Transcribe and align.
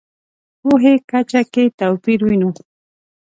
پوهې 0.61 0.93
کچه 1.09 1.41
کې 1.53 1.63
توپیر 1.79 2.19
وینو. 2.25 2.49